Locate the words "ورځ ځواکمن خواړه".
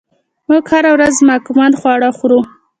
0.95-2.09